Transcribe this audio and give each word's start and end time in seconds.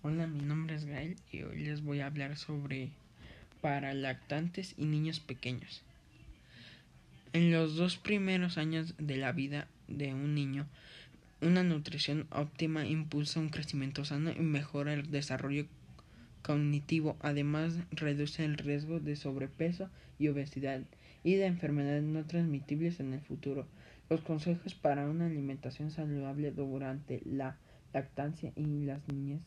Hola, 0.00 0.28
mi 0.28 0.42
nombre 0.42 0.76
es 0.76 0.84
Gael 0.84 1.16
y 1.32 1.42
hoy 1.42 1.58
les 1.58 1.82
voy 1.82 1.98
a 1.98 2.06
hablar 2.06 2.36
sobre 2.36 2.90
para 3.60 3.94
lactantes 3.94 4.74
y 4.76 4.84
niños 4.84 5.18
pequeños. 5.18 5.82
En 7.32 7.50
los 7.50 7.74
dos 7.74 7.96
primeros 7.96 8.58
años 8.58 8.94
de 8.98 9.16
la 9.16 9.32
vida 9.32 9.66
de 9.88 10.14
un 10.14 10.36
niño, 10.36 10.68
una 11.40 11.64
nutrición 11.64 12.28
óptima 12.30 12.86
impulsa 12.86 13.40
un 13.40 13.48
crecimiento 13.48 14.04
sano 14.04 14.30
y 14.30 14.38
mejora 14.38 14.94
el 14.94 15.10
desarrollo 15.10 15.66
cognitivo. 16.42 17.16
Además, 17.18 17.74
reduce 17.90 18.44
el 18.44 18.56
riesgo 18.56 19.00
de 19.00 19.16
sobrepeso 19.16 19.90
y 20.16 20.28
obesidad 20.28 20.82
y 21.24 21.34
de 21.34 21.46
enfermedades 21.46 22.04
no 22.04 22.24
transmitibles 22.24 23.00
en 23.00 23.14
el 23.14 23.20
futuro. 23.20 23.66
Los 24.08 24.20
consejos 24.20 24.76
para 24.76 25.10
una 25.10 25.26
alimentación 25.26 25.90
saludable 25.90 26.52
durante 26.52 27.20
la 27.24 27.56
lactancia 27.92 28.52
y 28.54 28.84
las 28.84 29.00
niñez 29.08 29.40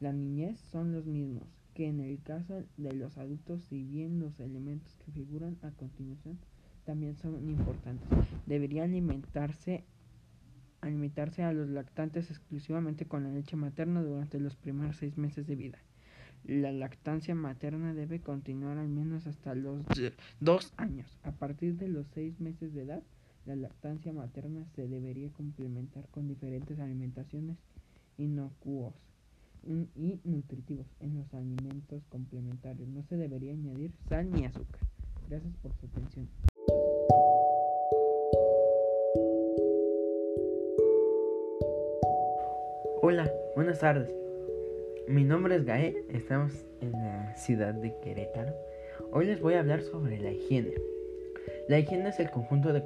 la 0.00 0.12
niñez 0.12 0.58
son 0.70 0.92
los 0.92 1.06
mismos 1.06 1.44
que 1.74 1.88
en 1.88 2.00
el 2.00 2.22
caso 2.22 2.62
de 2.76 2.92
los 2.92 3.18
adultos, 3.18 3.62
si 3.64 3.82
bien 3.82 4.20
los 4.20 4.38
elementos 4.38 4.94
que 5.04 5.12
figuran 5.12 5.58
a 5.62 5.70
continuación 5.72 6.38
también 6.84 7.16
son 7.16 7.48
importantes. 7.48 8.06
Debería 8.46 8.84
alimentarse, 8.84 9.84
alimentarse 10.80 11.42
a 11.42 11.52
los 11.52 11.68
lactantes 11.68 12.30
exclusivamente 12.30 13.06
con 13.06 13.24
la 13.24 13.30
leche 13.30 13.56
materna 13.56 14.02
durante 14.02 14.38
los 14.38 14.54
primeros 14.54 14.96
seis 14.96 15.18
meses 15.18 15.46
de 15.46 15.56
vida. 15.56 15.78
La 16.44 16.72
lactancia 16.72 17.34
materna 17.34 17.94
debe 17.94 18.20
continuar 18.20 18.76
al 18.78 18.88
menos 18.88 19.26
hasta 19.26 19.54
los 19.54 19.82
dos 20.40 20.74
años. 20.76 21.18
A 21.22 21.32
partir 21.32 21.76
de 21.76 21.88
los 21.88 22.06
seis 22.08 22.38
meses 22.38 22.74
de 22.74 22.82
edad, 22.82 23.02
la 23.46 23.56
lactancia 23.56 24.12
materna 24.12 24.66
se 24.76 24.86
debería 24.86 25.30
complementar 25.30 26.06
con 26.10 26.28
diferentes 26.28 26.78
alimentaciones 26.78 27.56
inocuos 28.18 28.94
y 29.66 30.20
nutritivos 30.24 30.86
en 31.00 31.16
los 31.16 31.32
alimentos 31.34 32.04
complementarios. 32.08 32.88
No 32.88 33.02
se 33.02 33.16
debería 33.16 33.52
añadir 33.52 33.92
sal 34.08 34.30
ni 34.30 34.44
azúcar. 34.44 34.80
Gracias 35.28 35.54
por 35.56 35.72
su 35.74 35.86
atención. 35.86 36.28
Hola, 43.02 43.30
buenas 43.54 43.80
tardes. 43.80 44.10
Mi 45.08 45.24
nombre 45.24 45.56
es 45.56 45.64
Gael, 45.64 45.96
estamos 46.08 46.64
en 46.80 46.92
la 46.92 47.34
ciudad 47.36 47.74
de 47.74 47.94
Querétaro. 48.00 48.54
Hoy 49.12 49.26
les 49.26 49.40
voy 49.40 49.54
a 49.54 49.60
hablar 49.60 49.82
sobre 49.82 50.18
la 50.18 50.32
higiene. 50.32 50.72
La 51.68 51.78
higiene 51.78 52.10
es 52.10 52.20
el 52.20 52.30
conjunto 52.30 52.72
de 52.72 52.82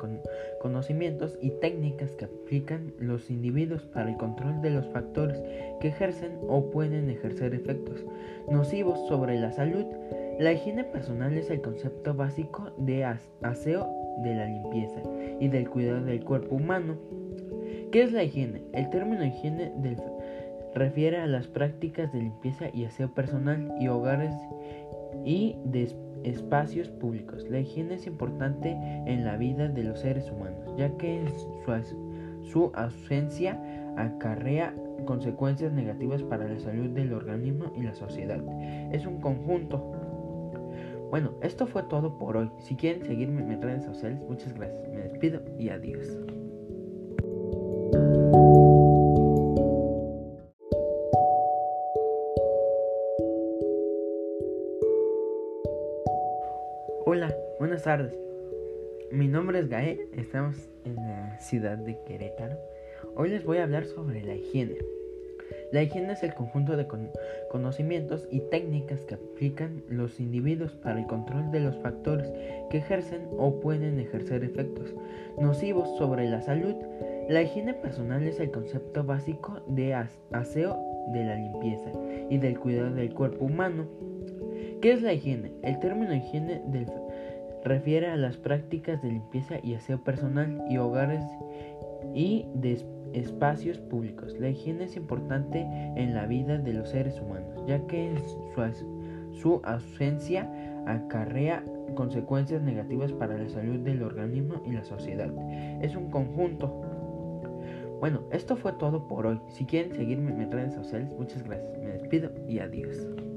conocimientos 0.61 1.37
y 1.41 1.51
técnicas 1.51 2.13
que 2.13 2.27
aplican 2.27 2.93
los 2.99 3.29
individuos 3.31 3.83
para 3.83 4.11
el 4.11 4.17
control 4.17 4.63
de 4.63 4.71
los 4.71 4.87
factores 4.89 5.43
que 5.81 5.89
ejercen 5.89 6.39
o 6.49 6.71
pueden 6.71 7.11
ejercer 7.11 7.55
efectos 7.55 8.05
nocivos 8.49 8.99
sobre 9.09 9.39
la 9.41 9.51
salud. 9.51 9.85
La 10.39 10.53
higiene 10.53 10.85
personal 10.85 11.37
es 11.37 11.51
el 11.51 11.61
concepto 11.61 12.15
básico 12.15 12.71
de 12.79 13.05
aseo 13.05 13.89
de 14.23 14.35
la 14.35 14.47
limpieza 14.47 15.03
y 15.41 15.49
del 15.49 15.69
cuidado 15.69 16.05
del 16.05 16.25
cuerpo 16.25 16.55
humano. 16.55 16.97
¿Qué 17.91 18.03
es 18.03 18.13
la 18.13 18.23
higiene? 18.23 18.63
El 18.73 18.91
término 18.91 19.25
higiene 19.25 19.73
refiere 20.75 21.19
a 21.19 21.27
las 21.27 21.49
prácticas 21.49 22.13
de 22.13 22.21
limpieza 22.21 22.67
y 22.73 22.85
aseo 22.85 23.13
personal 23.13 23.75
y 23.81 23.89
hogares 23.89 24.35
y 25.25 25.57
de 25.65 25.89
espacios 26.25 26.89
públicos. 26.89 27.47
La 27.49 27.61
higiene 27.61 27.95
es 27.95 28.07
importante 28.07 28.73
en 29.07 29.25
la 29.25 29.37
vida 29.37 29.69
de 29.69 29.85
los 29.85 30.01
seres 30.01 30.31
humanos, 30.31 30.75
ya 30.77 30.91
que 30.97 31.25
su, 31.29 32.51
su 32.51 32.71
ausencia 32.75 33.61
acarrea 33.97 34.75
consecuencias 35.05 35.73
negativas 35.73 36.23
para 36.23 36.49
la 36.49 36.59
salud 36.59 36.91
del 36.91 37.13
organismo 37.13 37.73
y 37.77 37.83
la 37.83 37.95
sociedad. 37.95 38.41
Es 38.93 39.07
un 39.07 39.21
conjunto. 39.21 39.93
Bueno, 41.11 41.33
esto 41.43 41.67
fue 41.67 41.83
todo 41.85 42.19
por 42.19 42.37
hoy. 42.37 42.51
Si 42.59 42.75
quieren 42.75 43.05
seguirme 43.05 43.43
en 43.43 43.63
redes 43.63 43.85
sociales, 43.85 44.21
muchas 44.29 44.53
gracias. 44.55 44.87
Me 44.89 44.99
despido 44.99 45.41
y 45.59 45.71
adiós. 45.71 46.38
Hola, 57.11 57.35
buenas 57.59 57.85
tardes. 57.85 58.15
Mi 59.11 59.29
nombre 59.29 59.61
es 59.61 59.71
Gael, 59.71 59.99
estamos 60.13 60.69
en 60.85 60.97
la 60.97 61.39
ciudad 61.41 61.79
de 61.79 61.99
Querétaro. 62.05 62.59
Hoy 63.17 63.31
les 63.31 63.47
voy 63.47 63.57
a 63.57 63.63
hablar 63.63 63.87
sobre 63.87 64.21
la 64.21 64.35
higiene. 64.35 64.77
La 65.73 65.83
higiene 65.83 66.13
es 66.13 66.23
el 66.23 66.35
conjunto 66.35 66.77
de 66.77 66.87
conocimientos 67.51 68.29
y 68.31 68.41
técnicas 68.51 69.07
que 69.07 69.15
aplican 69.15 69.83
los 69.89 70.21
individuos 70.21 70.73
para 70.73 71.01
el 71.01 71.07
control 71.07 71.51
de 71.51 71.61
los 71.61 71.79
factores 71.79 72.31
que 72.69 72.77
ejercen 72.77 73.27
o 73.39 73.59
pueden 73.59 73.99
ejercer 73.99 74.45
efectos 74.45 74.95
nocivos 75.39 75.89
sobre 75.97 76.29
la 76.29 76.43
salud. 76.43 76.75
La 77.31 77.41
higiene 77.41 77.73
personal 77.73 78.23
es 78.25 78.39
el 78.39 78.51
concepto 78.51 79.03
básico 79.03 79.63
de 79.67 79.95
aseo 79.95 80.77
de 81.15 81.25
la 81.25 81.37
limpieza 81.37 81.91
y 82.29 82.37
del 82.37 82.59
cuidado 82.59 82.95
del 82.95 83.15
cuerpo 83.15 83.47
humano 83.47 83.87
¿Qué 84.81 84.93
es 84.93 85.03
la 85.03 85.13
higiene? 85.13 85.53
El 85.63 85.81
término 85.81 86.15
higiene 86.15 86.63
refiere 87.65 88.07
a 88.07 88.17
las 88.17 88.37
prácticas 88.37 89.03
de 89.03 89.09
limpieza 89.09 89.57
y 89.63 89.75
aseo 89.75 90.03
personal 90.05 90.65
y 90.71 90.79
hogares 90.79 91.25
y 92.15 92.47
de 92.55 92.79
espacios 93.13 93.79
públicos. 93.79 94.37
La 94.39 94.51
higiene 94.51 94.85
es 94.85 94.97
importante 94.97 95.67
en 95.97 96.15
la 96.15 96.27
vida 96.27 96.59
de 96.59 96.75
los 96.75 96.91
seres 96.91 97.21
humanos, 97.21 97.65
ya 97.67 97.85
que 97.87 98.15
su, 98.19 99.33
su 99.33 99.61
ausencia 99.65 100.49
acarrea 100.87 101.65
consecuencias 101.95 102.63
negativas 102.63 103.13
para 103.13 103.37
la 103.37 103.49
salud 103.49 103.81
del 103.81 104.03
organismo 104.03 104.63
y 104.65 104.73
la 104.73 104.85
sociedad. 104.85 105.31
Es 105.83 105.97
un 105.97 106.11
conjunto. 106.11 106.83
Bueno, 107.99 108.23
esto 108.31 108.57
fue 108.57 108.73
todo 108.75 109.09
por 109.09 109.27
hoy. 109.27 109.41
Si 109.49 109.65
quieren 109.65 109.93
seguirme 109.93 110.31
en 110.31 110.39
mis 110.39 110.51
redes 110.51 110.75
sociales, 110.75 111.13
muchas 111.19 111.43
gracias. 111.43 111.77
Me 111.79 111.91
despido 111.91 112.31
y 112.47 112.61
adiós. 112.61 113.28